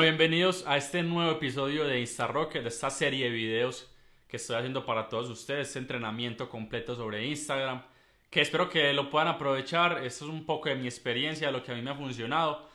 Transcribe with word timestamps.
Bienvenidos 0.00 0.62
a 0.66 0.76
este 0.76 1.02
nuevo 1.02 1.32
episodio 1.32 1.84
de 1.84 2.00
InstaRocket, 2.00 2.62
de 2.62 2.68
esta 2.68 2.90
serie 2.90 3.24
de 3.24 3.30
videos 3.30 3.90
que 4.28 4.36
estoy 4.36 4.56
haciendo 4.56 4.84
para 4.84 5.08
todos 5.08 5.30
ustedes, 5.30 5.68
este 5.68 5.78
entrenamiento 5.78 6.50
completo 6.50 6.94
sobre 6.94 7.26
Instagram, 7.26 7.82
que 8.28 8.42
espero 8.42 8.68
que 8.68 8.92
lo 8.92 9.08
puedan 9.08 9.28
aprovechar. 9.28 10.04
Esto 10.04 10.26
es 10.26 10.30
un 10.30 10.44
poco 10.44 10.68
de 10.68 10.74
mi 10.74 10.84
experiencia, 10.84 11.46
de 11.46 11.52
lo 11.54 11.62
que 11.62 11.72
a 11.72 11.74
mí 11.74 11.80
me 11.80 11.90
ha 11.90 11.94
funcionado. 11.94 12.68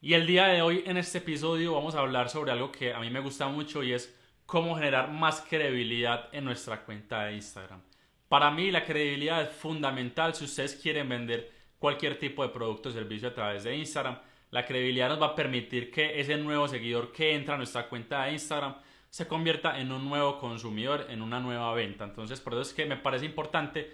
Y 0.00 0.14
el 0.14 0.28
día 0.28 0.46
de 0.46 0.62
hoy, 0.62 0.84
en 0.86 0.96
este 0.96 1.18
episodio, 1.18 1.74
vamos 1.74 1.96
a 1.96 2.00
hablar 2.00 2.30
sobre 2.30 2.52
algo 2.52 2.70
que 2.70 2.94
a 2.94 3.00
mí 3.00 3.10
me 3.10 3.20
gusta 3.20 3.48
mucho 3.48 3.82
y 3.82 3.92
es 3.92 4.16
cómo 4.46 4.76
generar 4.76 5.10
más 5.10 5.40
credibilidad 5.40 6.28
en 6.32 6.44
nuestra 6.44 6.84
cuenta 6.84 7.24
de 7.24 7.34
Instagram. 7.34 7.82
Para 8.28 8.50
mí, 8.52 8.70
la 8.70 8.84
credibilidad 8.84 9.42
es 9.42 9.50
fundamental 9.50 10.36
si 10.36 10.44
ustedes 10.44 10.76
quieren 10.76 11.08
vender 11.08 11.50
cualquier 11.80 12.16
tipo 12.16 12.44
de 12.44 12.50
producto 12.50 12.90
o 12.90 12.92
servicio 12.92 13.28
a 13.28 13.34
través 13.34 13.64
de 13.64 13.76
Instagram 13.76 14.18
la 14.50 14.66
credibilidad 14.66 15.08
nos 15.08 15.20
va 15.20 15.26
a 15.26 15.34
permitir 15.34 15.90
que 15.90 16.20
ese 16.20 16.36
nuevo 16.36 16.66
seguidor 16.66 17.12
que 17.12 17.34
entra 17.34 17.54
a 17.54 17.56
nuestra 17.56 17.88
cuenta 17.88 18.24
de 18.24 18.32
Instagram 18.32 18.76
se 19.08 19.26
convierta 19.26 19.80
en 19.80 19.90
un 19.92 20.08
nuevo 20.08 20.38
consumidor, 20.38 21.06
en 21.08 21.22
una 21.22 21.40
nueva 21.40 21.72
venta. 21.74 22.04
Entonces, 22.04 22.40
por 22.40 22.54
eso 22.54 22.62
es 22.62 22.72
que 22.72 22.86
me 22.86 22.96
parece 22.96 23.26
importante. 23.26 23.90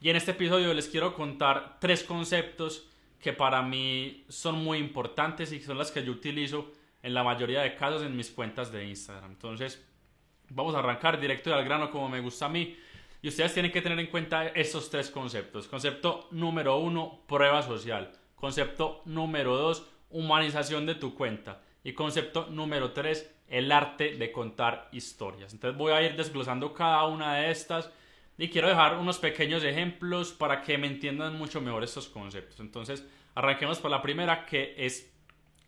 Y 0.00 0.10
en 0.10 0.16
este 0.16 0.30
episodio 0.30 0.72
les 0.74 0.88
quiero 0.88 1.14
contar 1.14 1.78
tres 1.80 2.04
conceptos 2.04 2.88
que 3.20 3.32
para 3.32 3.62
mí 3.62 4.24
son 4.28 4.62
muy 4.62 4.78
importantes 4.78 5.52
y 5.52 5.60
son 5.60 5.76
las 5.76 5.90
que 5.90 6.04
yo 6.04 6.12
utilizo 6.12 6.72
en 7.02 7.14
la 7.14 7.22
mayoría 7.22 7.62
de 7.62 7.74
casos 7.74 8.02
en 8.02 8.16
mis 8.16 8.30
cuentas 8.30 8.72
de 8.72 8.86
Instagram. 8.86 9.32
Entonces, 9.32 9.84
vamos 10.48 10.74
a 10.74 10.78
arrancar 10.78 11.20
directo 11.20 11.50
y 11.50 11.52
al 11.52 11.64
grano 11.64 11.90
como 11.90 12.08
me 12.08 12.20
gusta 12.20 12.46
a 12.46 12.48
mí. 12.48 12.76
Y 13.22 13.28
ustedes 13.28 13.52
tienen 13.52 13.72
que 13.72 13.82
tener 13.82 13.98
en 13.98 14.06
cuenta 14.06 14.46
estos 14.48 14.88
tres 14.88 15.10
conceptos. 15.10 15.68
Concepto 15.68 16.28
número 16.30 16.78
uno, 16.78 17.20
prueba 17.26 17.62
social. 17.62 18.12
Concepto 18.34 19.02
número 19.04 19.56
dos, 19.56 19.86
humanización 20.10 20.86
de 20.86 20.94
tu 20.94 21.14
cuenta. 21.14 21.60
Y 21.82 21.92
concepto 21.94 22.46
número 22.50 22.92
3, 22.92 23.34
el 23.48 23.72
arte 23.72 24.16
de 24.16 24.32
contar 24.32 24.88
historias. 24.92 25.52
Entonces 25.52 25.78
voy 25.78 25.92
a 25.92 26.02
ir 26.02 26.16
desglosando 26.16 26.74
cada 26.74 27.04
una 27.06 27.34
de 27.34 27.50
estas 27.50 27.90
y 28.36 28.48
quiero 28.48 28.68
dejar 28.68 28.96
unos 28.96 29.18
pequeños 29.18 29.64
ejemplos 29.64 30.32
para 30.32 30.62
que 30.62 30.78
me 30.78 30.86
entiendan 30.86 31.36
mucho 31.36 31.60
mejor 31.60 31.84
estos 31.84 32.08
conceptos. 32.08 32.60
Entonces 32.60 33.06
arranquemos 33.34 33.78
por 33.78 33.90
la 33.90 34.02
primera 34.02 34.46
que 34.46 34.74
es 34.78 35.12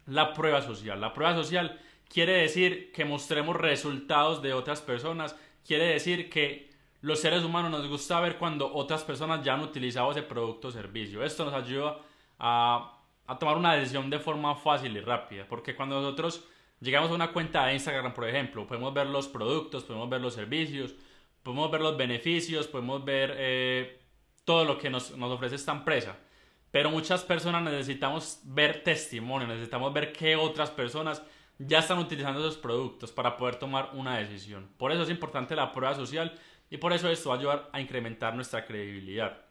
la 0.06 0.32
prueba 0.32 0.62
social. 0.62 1.00
La 1.00 1.12
prueba 1.12 1.34
social 1.34 1.78
quiere 2.08 2.32
decir 2.32 2.92
que 2.92 3.04
mostremos 3.04 3.56
resultados 3.56 4.42
de 4.42 4.52
otras 4.52 4.80
personas, 4.80 5.36
quiere 5.66 5.86
decir 5.86 6.28
que 6.28 6.70
los 7.00 7.20
seres 7.20 7.42
humanos 7.42 7.70
nos 7.70 7.88
gusta 7.88 8.20
ver 8.20 8.36
cuando 8.36 8.72
otras 8.72 9.02
personas 9.02 9.42
ya 9.44 9.54
han 9.54 9.60
utilizado 9.60 10.12
ese 10.12 10.22
producto 10.22 10.68
o 10.68 10.70
servicio. 10.70 11.24
Esto 11.24 11.44
nos 11.44 11.54
ayuda 11.54 11.98
a 12.38 13.01
a 13.26 13.38
tomar 13.38 13.56
una 13.56 13.74
decisión 13.74 14.10
de 14.10 14.18
forma 14.18 14.54
fácil 14.54 14.96
y 14.96 15.00
rápida. 15.00 15.46
Porque 15.48 15.74
cuando 15.74 16.00
nosotros 16.00 16.44
llegamos 16.80 17.10
a 17.10 17.14
una 17.14 17.32
cuenta 17.32 17.66
de 17.66 17.74
Instagram, 17.74 18.14
por 18.14 18.28
ejemplo, 18.28 18.66
podemos 18.66 18.92
ver 18.92 19.06
los 19.06 19.28
productos, 19.28 19.84
podemos 19.84 20.08
ver 20.08 20.20
los 20.20 20.34
servicios, 20.34 20.94
podemos 21.42 21.70
ver 21.70 21.80
los 21.80 21.96
beneficios, 21.96 22.66
podemos 22.66 23.04
ver 23.04 23.34
eh, 23.36 24.00
todo 24.44 24.64
lo 24.64 24.78
que 24.78 24.90
nos, 24.90 25.16
nos 25.16 25.30
ofrece 25.30 25.56
esta 25.56 25.72
empresa. 25.72 26.16
Pero 26.70 26.90
muchas 26.90 27.22
personas 27.22 27.62
necesitamos 27.62 28.40
ver 28.44 28.82
testimonio, 28.82 29.46
necesitamos 29.46 29.92
ver 29.92 30.12
qué 30.12 30.36
otras 30.36 30.70
personas 30.70 31.22
ya 31.58 31.78
están 31.78 31.98
utilizando 31.98 32.40
esos 32.40 32.56
productos 32.56 33.12
para 33.12 33.36
poder 33.36 33.56
tomar 33.56 33.90
una 33.92 34.18
decisión. 34.18 34.68
Por 34.78 34.90
eso 34.90 35.02
es 35.02 35.10
importante 35.10 35.54
la 35.54 35.72
prueba 35.72 35.94
social 35.94 36.32
y 36.70 36.78
por 36.78 36.92
eso 36.92 37.08
esto 37.10 37.28
va 37.28 37.36
a 37.36 37.38
ayudar 37.38 37.70
a 37.72 37.80
incrementar 37.80 38.34
nuestra 38.34 38.64
credibilidad. 38.64 39.42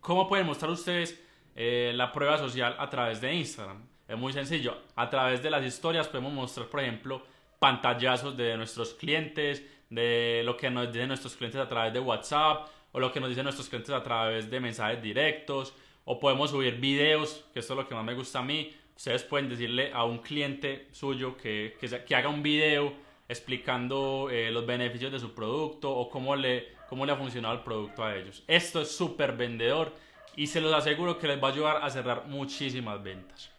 ¿Cómo 0.00 0.28
pueden 0.28 0.46
mostrar 0.46 0.70
ustedes 0.70 1.18
eh, 1.54 1.92
la 1.94 2.12
prueba 2.12 2.38
social 2.38 2.76
a 2.78 2.88
través 2.90 3.20
de 3.20 3.34
Instagram. 3.34 3.86
Es 4.08 4.18
muy 4.18 4.32
sencillo. 4.32 4.76
A 4.96 5.08
través 5.08 5.42
de 5.42 5.50
las 5.50 5.64
historias 5.64 6.08
podemos 6.08 6.32
mostrar, 6.32 6.66
por 6.66 6.80
ejemplo, 6.80 7.22
pantallazos 7.58 8.36
de 8.36 8.56
nuestros 8.56 8.94
clientes, 8.94 9.62
de 9.88 10.42
lo 10.44 10.56
que 10.56 10.70
nos 10.70 10.92
dicen 10.92 11.08
nuestros 11.08 11.36
clientes 11.36 11.60
a 11.60 11.68
través 11.68 11.92
de 11.92 12.00
WhatsApp 12.00 12.68
o 12.92 13.00
lo 13.00 13.12
que 13.12 13.20
nos 13.20 13.28
dicen 13.28 13.44
nuestros 13.44 13.68
clientes 13.68 13.94
a 13.94 14.02
través 14.02 14.50
de 14.50 14.60
mensajes 14.60 15.00
directos 15.02 15.74
o 16.04 16.18
podemos 16.20 16.50
subir 16.50 16.74
videos, 16.76 17.44
que 17.52 17.60
esto 17.60 17.72
es 17.72 17.78
lo 17.78 17.88
que 17.88 17.94
más 17.94 18.04
me 18.04 18.14
gusta 18.14 18.40
a 18.40 18.42
mí. 18.42 18.70
Ustedes 18.96 19.22
pueden 19.24 19.48
decirle 19.48 19.90
a 19.92 20.04
un 20.04 20.18
cliente 20.18 20.88
suyo 20.92 21.36
que, 21.36 21.76
que, 21.80 22.14
haga 22.14 22.28
un 22.28 22.42
video 22.42 22.92
explicando 23.28 24.28
eh, 24.30 24.50
los 24.50 24.66
beneficios 24.66 25.10
de 25.10 25.18
su 25.18 25.34
producto 25.34 25.90
o 25.90 26.08
cómo 26.10 26.36
le, 26.36 26.68
cómo 26.88 27.06
le 27.06 27.12
ha 27.12 27.16
funcionado 27.16 27.54
el 27.54 27.60
producto 27.62 28.04
a 28.04 28.14
ellos. 28.14 28.44
Esto 28.46 28.82
es 28.82 28.94
súper 28.94 29.32
vendedor 29.32 29.92
y 30.36 30.46
se 30.46 30.60
los 30.60 30.72
aseguro 30.72 31.18
que 31.18 31.28
les 31.28 31.42
va 31.42 31.48
a 31.48 31.52
ayudar 31.52 31.80
a 31.82 31.90
cerrar 31.90 32.26
muchísimas 32.26 33.02
ventas. 33.02 33.50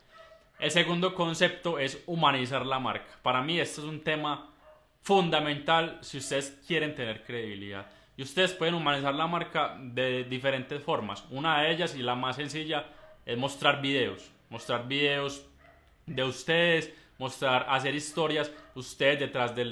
El 0.59 0.71
segundo 0.71 1.13
concepto 1.13 1.79
es 1.79 2.01
humanizar 2.05 2.65
la 2.65 2.79
marca. 2.79 3.17
Para 3.21 3.41
mí 3.41 3.59
esto 3.59 3.81
es 3.81 3.87
un 3.87 4.01
tema 4.01 4.49
fundamental 5.01 5.99
si 6.01 6.17
ustedes 6.17 6.61
quieren 6.65 6.95
tener 6.95 7.23
credibilidad. 7.23 7.87
Y 8.17 8.23
ustedes 8.23 8.53
pueden 8.53 8.75
humanizar 8.75 9.13
la 9.13 9.27
marca 9.27 9.77
de 9.79 10.23
diferentes 10.23 10.81
formas. 10.81 11.25
Una 11.29 11.61
de 11.61 11.71
ellas 11.71 11.95
y 11.95 12.01
la 12.01 12.15
más 12.15 12.37
sencilla 12.37 12.85
es 13.25 13.37
mostrar 13.37 13.81
videos. 13.81 14.31
Mostrar 14.49 14.87
videos 14.87 15.45
de 16.05 16.23
ustedes, 16.23 16.93
mostrar, 17.17 17.65
hacer 17.69 17.93
historias 17.93 18.51
ustedes 18.75 19.19
detrás 19.19 19.53
de, 19.53 19.65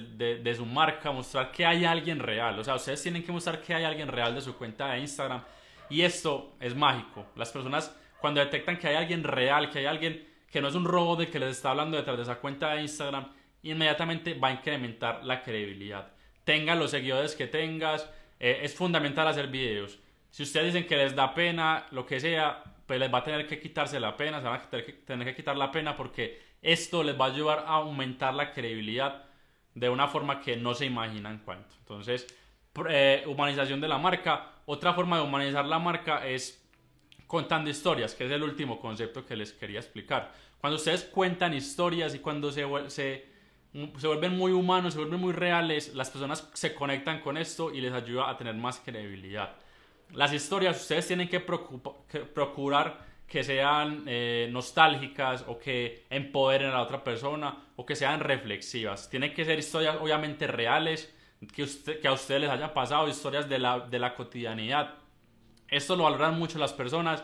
de 0.43 0.55
su 0.55 0.65
marca, 0.65 1.11
mostrar 1.11 1.51
que 1.51 1.65
hay 1.65 1.85
alguien 1.85 2.19
real. 2.19 2.59
O 2.59 2.63
sea, 2.63 2.75
ustedes 2.75 3.01
tienen 3.01 3.23
que 3.23 3.31
mostrar 3.31 3.61
que 3.61 3.73
hay 3.73 3.85
alguien 3.85 4.09
real 4.09 4.35
de 4.35 4.41
su 4.41 4.57
cuenta 4.57 4.91
de 4.91 4.99
Instagram 4.99 5.41
y 5.89 6.01
esto 6.01 6.55
es 6.59 6.75
mágico. 6.75 7.25
Las 7.35 7.51
personas 7.51 7.95
cuando 8.19 8.39
detectan 8.39 8.77
que 8.77 8.87
hay 8.87 8.95
alguien 8.95 9.23
real, 9.23 9.69
que 9.69 9.79
hay 9.79 9.85
alguien 9.85 10.25
que 10.49 10.61
no 10.61 10.67
es 10.67 10.75
un 10.75 10.85
robot 10.85 11.19
de 11.19 11.29
que 11.29 11.39
les 11.39 11.57
está 11.57 11.71
hablando 11.71 11.97
detrás 11.97 12.15
de 12.15 12.23
esa 12.23 12.35
cuenta 12.35 12.73
de 12.73 12.81
Instagram, 12.81 13.27
inmediatamente 13.63 14.33
va 14.35 14.49
a 14.49 14.53
incrementar 14.53 15.25
la 15.25 15.41
credibilidad. 15.41 16.11
Tengan 16.43 16.79
los 16.79 16.91
seguidores 16.91 17.35
que 17.35 17.47
tengas, 17.47 18.09
eh, 18.39 18.59
es 18.63 18.75
fundamental 18.75 19.27
hacer 19.27 19.47
videos. 19.47 19.99
Si 20.29 20.43
ustedes 20.43 20.73
dicen 20.73 20.87
que 20.87 20.97
les 20.97 21.15
da 21.15 21.33
pena, 21.33 21.85
lo 21.91 22.05
que 22.05 22.19
sea, 22.19 22.63
pues 22.85 22.99
les 22.99 23.13
va 23.13 23.19
a 23.19 23.23
tener 23.23 23.47
que 23.47 23.59
quitarse 23.59 23.99
la 23.99 24.15
pena, 24.15 24.41
se 24.41 24.47
van 24.47 24.61
a 24.61 24.69
tener 24.69 24.85
que, 24.85 24.93
tener 24.93 25.27
que 25.27 25.35
quitar 25.35 25.57
la 25.57 25.71
pena 25.71 25.95
porque 25.95 26.39
esto 26.61 27.03
les 27.03 27.19
va 27.19 27.25
a 27.25 27.29
ayudar 27.29 27.59
a 27.67 27.75
aumentar 27.75 28.33
la 28.33 28.51
credibilidad 28.51 29.25
de 29.75 29.89
una 29.89 30.07
forma 30.07 30.39
que 30.39 30.55
no 30.55 30.73
se 30.73 30.85
imaginan 30.85 31.41
cuánto. 31.43 31.75
Entonces, 31.79 32.27
eh, 32.89 33.23
humanización 33.27 33.79
de 33.81 33.87
la 33.87 33.97
marca. 33.97 34.53
Otra 34.65 34.93
forma 34.93 35.17
de 35.17 35.23
humanizar 35.23 35.65
la 35.65 35.79
marca 35.79 36.25
es 36.25 36.63
contando 37.27 37.69
historias, 37.69 38.13
que 38.15 38.25
es 38.25 38.31
el 38.31 38.43
último 38.43 38.79
concepto 38.79 39.25
que 39.25 39.35
les 39.35 39.53
quería 39.53 39.79
explicar. 39.79 40.33
Cuando 40.59 40.77
ustedes 40.77 41.03
cuentan 41.03 41.53
historias 41.53 42.15
y 42.15 42.19
cuando 42.19 42.51
se, 42.51 42.65
se, 42.89 43.25
se 43.97 44.07
vuelven 44.07 44.37
muy 44.37 44.51
humanos, 44.51 44.93
se 44.93 44.99
vuelven 44.99 45.19
muy 45.19 45.33
reales, 45.33 45.93
las 45.93 46.09
personas 46.09 46.49
se 46.53 46.73
conectan 46.73 47.21
con 47.21 47.37
esto 47.37 47.73
y 47.73 47.81
les 47.81 47.91
ayuda 47.91 48.29
a 48.29 48.37
tener 48.37 48.55
más 48.55 48.79
credibilidad. 48.79 49.55
Las 50.13 50.31
historias 50.31 50.79
ustedes 50.79 51.07
tienen 51.07 51.27
que, 51.27 51.39
procurar 51.39 53.05
que 53.27 53.43
sean 53.43 54.03
eh, 54.05 54.47
nostálgicas 54.51 55.43
o 55.47 55.57
que 55.57 56.05
empoderen 56.09 56.69
a 56.69 56.73
la 56.73 56.81
otra 56.83 57.03
persona 57.03 57.65
o 57.75 57.85
que 57.85 57.95
sean 57.95 58.19
reflexivas. 58.19 59.09
Tienen 59.09 59.33
que 59.33 59.43
ser 59.43 59.57
historias 59.57 59.97
obviamente 59.99 60.45
reales 60.45 61.11
que, 61.47 62.07
a 62.07 62.13
ustedes 62.13 62.41
les 62.41 62.49
haya 62.49 62.73
pasado, 62.73 63.07
historias 63.07 63.49
de 63.49 63.59
la, 63.59 63.79
de 63.79 63.99
la 63.99 64.15
cotidianidad. 64.15 64.95
Esto 65.67 65.95
lo 65.95 66.03
valoran 66.03 66.37
mucho 66.37 66.59
las 66.59 66.73
personas 66.73 67.23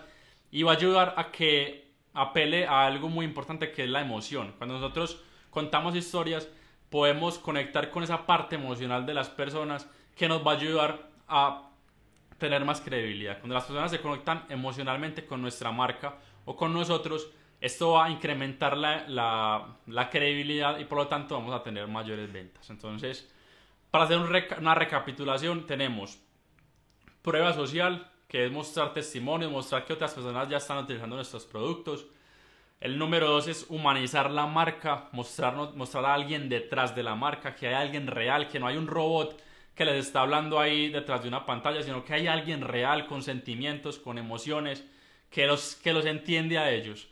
y 0.52 0.63
va 0.63 0.74
a 0.74 0.75
ayudar 0.75 1.13
a 1.18 1.31
que 1.31 1.94
apele 2.13 2.66
a 2.66 2.85
algo 2.85 3.09
muy 3.09 3.25
importante 3.25 3.72
que 3.72 3.84
es 3.84 3.90
la 3.90 4.02
emoción. 4.02 4.53
Cuando 4.58 4.75
nosotros 4.75 5.22
contamos 5.50 5.96
historias, 5.96 6.47
podemos 6.90 7.38
conectar 7.38 7.91
con 7.91 8.03
esa 8.03 8.25
parte 8.25 8.56
emocional 8.56 9.06
de 9.06 9.13
las 9.13 9.29
personas 9.29 9.88
que 10.16 10.28
nos 10.28 10.46
va 10.46 10.53
a 10.53 10.56
ayudar 10.56 11.09
a 11.28 11.69
tener 12.38 12.66
más 12.66 12.81
credibilidad. 12.81 13.40
Cuando 13.40 13.56
las 13.56 13.66
personas 13.66 13.91
se 13.91 14.02
conectan 14.02 14.46
emocionalmente 14.50 15.25
con 15.25 15.41
nuestra 15.41 15.72
marca 15.72 16.18
o 16.46 16.56
con 16.56 16.74
nosotros, 16.74 17.29
esto 17.62 17.91
va 17.91 18.06
a 18.06 18.09
incrementar 18.09 18.78
la, 18.78 19.08
la, 19.08 19.78
la 19.88 20.09
credibilidad 20.09 20.79
y 20.79 20.85
por 20.85 20.97
lo 20.97 21.08
tanto 21.08 21.35
vamos 21.35 21.53
a 21.53 21.61
tener 21.61 21.88
mayores 21.88 22.32
ventas. 22.32 22.70
Entonces, 22.70 23.29
para 23.91 24.06
hacer 24.06 24.18
una 24.59 24.76
recapitulación, 24.76 25.66
tenemos 25.66 26.20
prueba 27.22 27.53
social, 27.53 28.12
que 28.28 28.46
es 28.46 28.52
mostrar 28.52 28.94
testimonios, 28.94 29.52
mostrar 29.52 29.86
que 29.86 29.94
otras 29.94 30.14
personas 30.14 30.47
ya 30.50 30.58
están 30.58 30.78
utilizando 30.78 31.16
nuestros 31.16 31.46
productos. 31.46 32.06
El 32.80 32.97
número 32.97 33.28
dos 33.28 33.47
es 33.47 33.66
humanizar 33.70 34.32
la 34.32 34.46
marca, 34.46 35.09
mostrarnos, 35.12 35.76
mostrar 35.76 36.06
a 36.06 36.14
alguien 36.14 36.47
detrás 36.47 36.96
de 36.96 37.03
la 37.03 37.16
marca, 37.16 37.56
que 37.56 37.68
hay 37.68 37.74
alguien 37.74 38.08
real, 38.08 38.47
que 38.47 38.59
no 38.59 38.68
hay 38.68 38.78
un 38.78 38.88
robot 38.88 39.41
que 39.76 39.86
les 39.86 40.06
está 40.06 40.22
hablando 40.22 40.59
ahí 40.59 40.90
detrás 40.90 41.22
de 41.24 41.30
una 41.30 41.46
pantalla, 41.46 41.82
sino 41.82 42.03
que 42.03 42.14
hay 42.14 42.28
alguien 42.28 42.62
real 42.62 43.08
con 43.08 43.24
sentimientos, 43.24 43.97
con 43.97 44.18
emociones, 44.18 44.86
que 45.30 45.47
los, 45.47 45.76
que 45.76 45.94
los 45.94 46.06
entiende 46.06 46.58
a 46.58 46.70
ellos. 46.72 47.08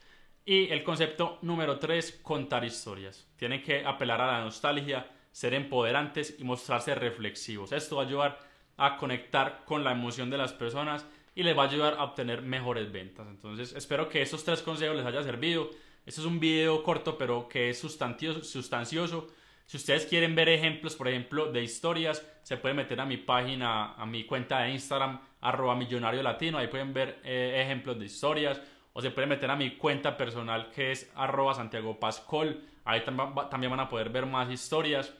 Y 0.46 0.70
el 0.70 0.84
concepto 0.84 1.40
número 1.42 1.80
tres, 1.80 2.20
contar 2.22 2.64
historias. 2.64 3.28
Tienen 3.38 3.64
que 3.64 3.86
apelar 3.86 4.22
a 4.22 4.34
la 4.34 4.42
nostalgia, 4.42 5.08
ser 5.38 5.54
empoderantes 5.54 6.36
y 6.40 6.44
mostrarse 6.44 6.96
reflexivos. 6.96 7.72
Esto 7.72 7.98
va 7.98 8.02
a 8.02 8.06
ayudar 8.08 8.40
a 8.76 8.98
conectar 8.98 9.66
con 9.66 9.84
la 9.84 9.92
emoción 9.92 10.32
de 10.32 10.38
las 10.40 10.52
personas 10.52 11.06
y 11.36 11.44
les 11.44 11.56
va 11.56 11.62
a 11.62 11.68
ayudar 11.68 11.94
a 11.94 12.06
obtener 12.06 12.42
mejores 12.42 12.92
ventas. 12.92 13.28
Entonces, 13.28 13.72
espero 13.74 14.10
que 14.10 14.24
estos 14.24 14.44
tres 14.44 14.64
consejos 14.64 14.98
les 14.98 15.06
haya 15.06 15.22
servido. 15.22 15.70
Este 16.08 16.22
es 16.22 16.26
un 16.26 16.40
video 16.40 16.82
corto, 16.82 17.20
pero 17.20 17.48
que 17.48 17.70
es 17.70 17.78
sustancioso. 17.78 19.28
Si 19.68 19.78
ustedes 19.78 20.08
quieren 20.08 20.34
ver 20.34 20.50
ejemplos, 20.50 20.96
por 20.96 21.08
ejemplo, 21.08 21.52
de 21.52 21.62
historias, 21.62 22.28
se 22.42 22.58
pueden 22.58 22.78
meter 22.78 23.00
a 23.00 23.06
mi 23.06 23.18
página, 23.18 23.94
a 23.94 24.08
mi 24.08 24.24
cuenta 24.24 24.62
de 24.62 24.72
Instagram, 24.72 25.22
arroba 25.42 25.76
millonario 25.76 26.24
latino. 26.24 26.58
Ahí 26.58 26.68
pueden 26.68 26.96
ver 26.96 27.20
eh, 27.24 27.62
ejemplos 27.64 28.00
de 28.00 28.06
historias. 28.06 28.60
O 28.92 29.04
se 29.04 29.12
pueden 29.12 29.30
meter 29.30 29.52
a 29.52 29.56
mi 29.56 29.78
cuenta 29.78 30.18
personal 30.18 30.72
que 30.72 30.94
es 30.94 31.12
arroba 31.14 31.54
Santiago 31.54 32.00
Pascol. 32.00 32.60
Ahí 32.86 33.02
también 33.06 33.70
van 33.70 33.82
a 33.82 33.88
poder 33.88 34.10
ver 34.10 34.26
más 34.26 34.50
historias. 34.50 35.14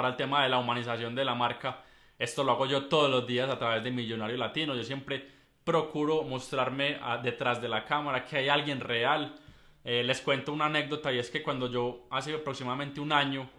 Para 0.00 0.08
el 0.08 0.16
tema 0.16 0.42
de 0.42 0.48
la 0.48 0.56
humanización 0.56 1.14
de 1.14 1.26
la 1.26 1.34
marca, 1.34 1.82
esto 2.18 2.42
lo 2.42 2.52
hago 2.52 2.64
yo 2.64 2.86
todos 2.86 3.10
los 3.10 3.26
días 3.26 3.50
a 3.50 3.58
través 3.58 3.84
de 3.84 3.90
Millonario 3.90 4.38
Latino. 4.38 4.74
Yo 4.74 4.82
siempre 4.82 5.28
procuro 5.62 6.22
mostrarme 6.22 6.96
ah, 7.02 7.18
detrás 7.18 7.60
de 7.60 7.68
la 7.68 7.84
cámara 7.84 8.24
que 8.24 8.38
hay 8.38 8.48
alguien 8.48 8.80
real 8.80 9.34
eh, 9.84 10.02
les 10.02 10.22
cuento 10.22 10.54
una 10.54 10.64
anécdota 10.64 11.12
y 11.12 11.18
es 11.18 11.28
que 11.28 11.42
cuando 11.42 11.70
yo 11.70 12.06
hace 12.08 12.32
aproximadamente 12.32 12.98
un 12.98 13.12
año 13.12 13.50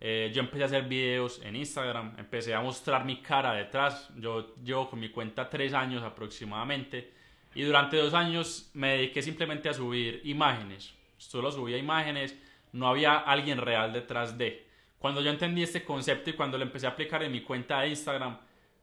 eh, 0.00 0.32
yo 0.34 0.40
empecé 0.40 0.64
a 0.64 0.66
hacer 0.66 0.82
videos 0.82 1.40
en 1.44 1.54
Instagram, 1.54 2.16
empecé 2.18 2.54
a 2.54 2.60
mostrar 2.60 3.04
mi 3.04 3.22
cara 3.22 3.52
detrás, 3.52 4.10
yo 4.16 4.52
llevo 4.64 4.90
con 4.90 4.98
mi 4.98 5.10
cuenta 5.10 5.48
tres 5.48 5.74
años 5.74 6.02
aproximadamente 6.02 7.12
y 7.54 7.62
durante 7.62 7.98
dos 7.98 8.14
años 8.14 8.68
me 8.74 8.96
dediqué 8.96 9.22
simplemente 9.22 9.68
a 9.68 9.74
subir 9.74 10.22
imágenes, 10.24 10.92
solo 11.18 11.52
subía 11.52 11.78
imágenes, 11.78 12.36
no 12.72 12.88
había 12.88 13.16
alguien 13.16 13.58
real 13.58 13.92
detrás 13.92 14.36
de. 14.36 14.73
Cuando 15.04 15.20
yo 15.20 15.28
entendí 15.28 15.62
este 15.62 15.84
concepto 15.84 16.30
y 16.30 16.32
cuando 16.32 16.56
lo 16.56 16.64
empecé 16.64 16.86
a 16.86 16.92
aplicar 16.92 17.22
en 17.22 17.30
mi 17.30 17.42
cuenta 17.42 17.82
de 17.82 17.88
Instagram, 17.90 18.38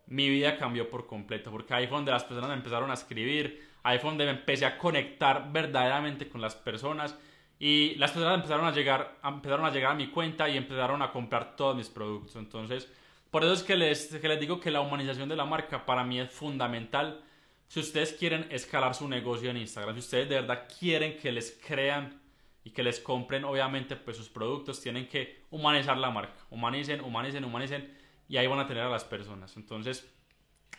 mi 0.05 0.29
vida 0.29 0.55
cambió 0.55 0.87
por 0.87 1.07
completo, 1.07 1.49
porque 1.49 1.73
ahí 1.73 1.87
fue 1.87 1.97
donde 1.97 2.11
las 2.11 2.23
personas 2.23 2.51
me 2.51 2.57
empezaron 2.57 2.91
a 2.91 2.93
escribir, 2.93 3.67
ahí 3.81 3.97
fue 3.97 4.11
donde 4.11 4.25
me 4.25 4.31
empecé 4.33 4.67
a 4.67 4.77
conectar 4.77 5.51
verdaderamente 5.51 6.29
con 6.29 6.39
las 6.39 6.53
personas 6.53 7.17
y 7.57 7.95
las 7.95 8.11
personas 8.11 8.35
empezaron 8.35 8.67
a 8.67 8.71
llegar, 8.71 9.17
empezaron 9.23 9.65
a 9.65 9.71
llegar 9.71 9.93
a 9.93 9.95
mi 9.95 10.09
cuenta 10.09 10.47
y 10.47 10.57
empezaron 10.57 11.01
a 11.01 11.11
comprar 11.11 11.55
todos 11.55 11.75
mis 11.75 11.89
productos. 11.89 12.35
Entonces, 12.35 12.87
por 13.31 13.43
eso 13.43 13.53
es 13.53 13.63
que 13.63 13.75
les, 13.75 14.15
que 14.15 14.27
les 14.27 14.39
digo 14.39 14.59
que 14.59 14.69
la 14.69 14.81
humanización 14.81 15.27
de 15.27 15.35
la 15.35 15.45
marca 15.45 15.87
para 15.87 16.03
mí 16.03 16.19
es 16.19 16.29
fundamental. 16.29 17.23
Si 17.67 17.79
ustedes 17.79 18.13
quieren 18.13 18.45
escalar 18.51 18.93
su 18.93 19.09
negocio 19.09 19.49
en 19.49 19.57
Instagram, 19.57 19.95
si 19.95 20.01
ustedes 20.01 20.29
de 20.29 20.35
verdad 20.35 20.67
quieren 20.79 21.17
que 21.17 21.31
les 21.31 21.59
crean 21.65 22.20
y 22.63 22.71
que 22.71 22.83
les 22.83 22.99
compren, 22.99 23.43
obviamente, 23.43 23.95
pues 23.95 24.17
sus 24.17 24.29
productos, 24.29 24.81
tienen 24.81 25.07
que 25.07 25.45
humanizar 25.49 25.97
la 25.97 26.11
marca. 26.11 26.45
Humanicen, 26.49 27.01
humanicen, 27.01 27.43
humanicen 27.43 27.97
y 28.27 28.37
ahí 28.37 28.47
van 28.47 28.59
a 28.59 28.67
tener 28.67 28.83
a 28.83 28.89
las 28.89 29.03
personas. 29.03 29.57
Entonces, 29.57 30.09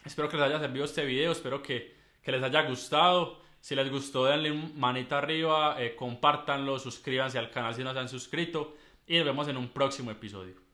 espero 0.05 0.29
que 0.29 0.37
les 0.37 0.47
haya 0.47 0.61
servido 0.61 0.85
este 0.85 1.05
video, 1.05 1.33
espero 1.33 1.63
que, 1.63 1.97
que 2.23 2.33
les 2.33 2.43
haya 2.43 2.63
gustado. 2.63 3.41
Si 3.61 3.75
les 3.75 3.91
gustó, 3.91 4.25
denle 4.25 4.53
manita 4.53 5.19
arriba, 5.19 5.77
eh, 5.81 5.95
compártanlo, 5.95 6.79
suscríbanse 6.79 7.39
al 7.39 7.51
canal 7.51 7.75
si 7.75 7.85
no 7.85 7.93
se 7.93 7.99
han 8.01 8.09
suscrito 8.09 8.77
y 9.07 9.17
nos 9.17 9.27
vemos 9.27 9.49
en 9.49 9.57
un 9.57 9.69
próximo 9.69 10.11
episodio. 10.11 10.63